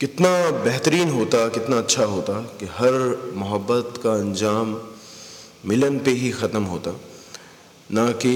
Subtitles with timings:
[0.00, 0.30] कितना
[0.64, 2.92] बेहतरीन होता, कितना अच्छा होता कि हर
[3.34, 4.76] मोहब्बत का अंजाम
[5.66, 6.90] मिलन पे ही ख़त्म होता,
[7.92, 8.32] ना कि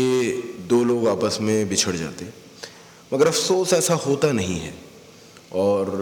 [0.69, 2.27] दो लोग आपस में बिछड़ जाते।
[3.13, 4.73] मगर अफसोस ऐसा होता नहीं है
[5.55, 5.93] और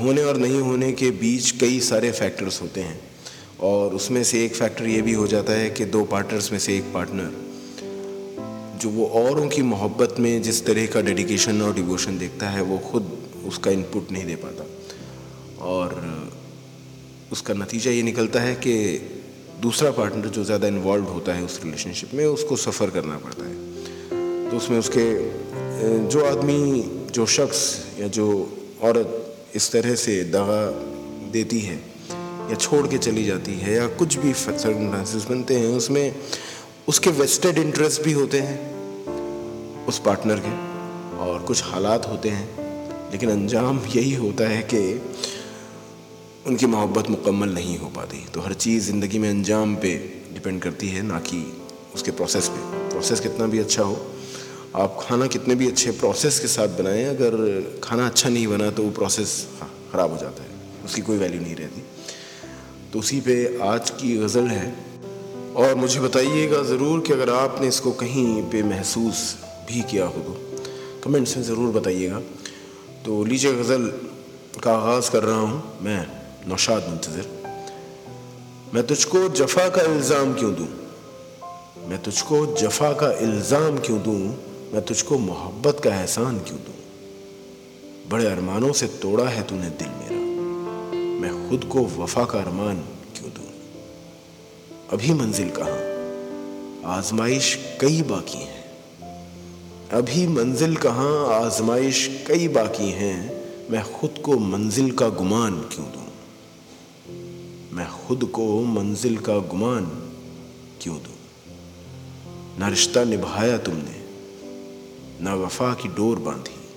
[0.00, 3.00] होने और नहीं होने के बीच कई सारे फैक्टर्स होते हैं
[3.60, 6.76] और उसमें से एक फैक्टर ये भी हो जाता है कि दो पार्टनर्स में से
[6.76, 7.32] एक पार्टनर
[8.82, 12.78] जो वो औरों की मोहब्बत में जिस तरह का डेडिकेशन और डिवोशन देखता है, वो
[12.90, 13.12] खुद
[13.46, 14.70] उसका इनपुट नहीं दे पाता।
[15.64, 15.94] और
[17.32, 18.74] उसका नतीजा ये निकलता है कि
[19.60, 24.50] दूसरा पार्टनर जो ज़्यादा इन्वॉल्व होता है उस रिलेशनशिप में, उसको सफ़र करना पड़ता है।
[24.50, 25.06] तो उसमें उसके
[26.08, 26.60] जो आदमी,
[27.12, 27.60] जो शख्स
[28.00, 28.26] या जो
[28.82, 30.62] औरत इस तरह से दगा
[31.32, 31.76] देती है
[32.50, 36.14] या छोड़ के चली जाती है या कुछ भी सर्कमस्टांसिस बनते हैं, उसमें
[36.88, 40.52] उसके वेस्टेड इंटरेस्ट भी होते हैं उस पार्टनर के
[41.24, 42.46] और कुछ हालात होते हैं।
[43.12, 44.80] लेकिन अंजाम यही होता है कि
[46.46, 49.92] उनकी मोहब्बत मुकम्मल नहीं हो पाती। तो हर चीज़ ज़िंदगी में अंजाम पे
[50.32, 51.40] डिपेंड करती है, ना कि
[51.94, 53.96] उसके प्रोसेस पे। प्रोसेस कितना भी अच्छा हो,
[54.74, 58.82] आप खाना कितने भी अच्छे प्रोसेस के साथ बनाएँ, अगर खाना अच्छा नहीं बना तो
[58.82, 60.48] वो प्रोसेस हाँ ख़राब हो जाता है।
[60.84, 61.82] उसकी कोई वैल्यू नहीं रहती।
[62.92, 64.74] तो उसी पे आज की गज़ल है।
[65.56, 69.22] और मुझे बताइएगा ज़रूर कि अगर आपने इसको कहीं पे महसूस
[69.68, 70.36] भी किया हो तो।
[71.04, 72.20] कमेंट्स में ज़रूर बताइएगा।
[73.04, 73.86] तो लीजिए गज़ल
[74.64, 77.26] का आगाज़ कर रहा हूँ मैं। नौशाद मुंतज़र।
[78.74, 80.68] मैं तुझको जफ़ा का इल्ज़ाम क्यों दूँ?
[81.88, 84.20] मैं तुझको जफ़ा का इल्ज़ाम क्यों दूँ?
[84.72, 86.74] मैं तुझको मोहब्बत का एहसान क्यों दूँ?
[88.10, 90.20] बड़े अरमानों से तोड़ा है तूने दिल मेरा।
[91.20, 92.76] मैं खुद को वफा का अरमान
[93.16, 93.50] क्यों दूँ?
[94.92, 95.80] अभी मंजिल कहाँ?
[96.98, 98.64] आजमाइश कई बाकी हैं।
[99.92, 101.44] अभी मंजिल कहाँ?
[101.44, 106.03] आजमाइश कई बाकी हैं। मैं खुद को मंजिल का गुमान क्यों दूँ?
[107.74, 109.84] मैं खुद को मंजिल का गुमान
[110.82, 111.14] क्यों दूँ?
[112.58, 114.04] ना रिश्ता निभाया तुमने,
[115.24, 116.68] ना वफा की डोर बांधी।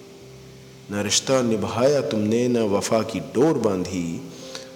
[0.92, 4.32] ना रिश्ता निभाया तुमने, ना वफा की डोर बांधी।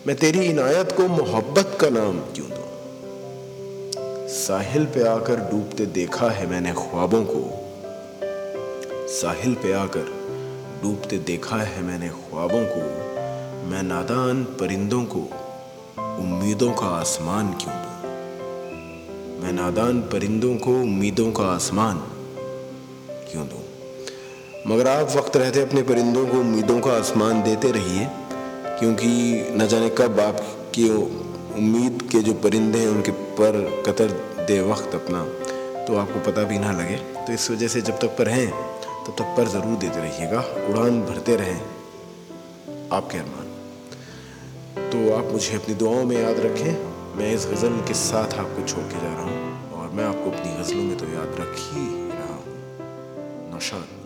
[0.08, 2.66] मैं तेरी इनायत को मोहब्बत का नाम क्यों दूँ?
[4.28, 7.44] साहिल पे आकर डूबते देखा है मैंने ख्वाबों को।
[9.08, 10.06] साहिल पे आकर
[10.84, 13.12] डूबते देखा है मैंने ख्वाबों को।
[13.70, 15.41] मैं नादान परिंदों को
[16.52, 22.00] उम्मीदों का आसमान क्यों दूँ मैं नादान परिंदों को उम्मीदों का आसमान
[23.30, 23.62] क्यों दूँ?
[24.68, 28.08] मगर आप वक्त रहते अपने परिंदों को उम्मीदों का आसमान देते रहिए,
[28.80, 29.12] क्योंकि
[29.56, 34.12] न जाने कब आपकी उम्मीद के जो परिंदे हैं, उनके पर कतर
[34.48, 35.24] दे वक्त अपना
[35.86, 39.14] तो आपको पता भी ना लगे। तो इस वजह से जब तक पर हैं तब
[39.14, 41.62] तक पर ज़रूर देते रहिएगा। उड़ान भरते रहें।
[42.92, 43.51] आपके अरमान।
[44.92, 48.84] तो आप मुझे अपनी दुआओं में याद रखें। मैं इस गज़ल के साथ आपको छोड़
[48.84, 52.34] के जा रहा हूँ और मैं आपको अपनी गज़लों में तो याद रख ही रहा
[52.34, 54.01] हूँ। नौशाद